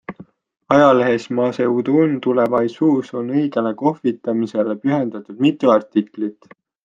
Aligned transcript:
Ajalehes 0.75 1.25
Maaseudun 1.39 2.15
Tulevaisuus 2.27 3.13
on 3.21 3.29
õigele 3.35 3.75
kohvitamisele 3.83 4.77
pühendatud 4.87 5.45
mitu 5.47 5.75
artiklilt. 5.77 6.53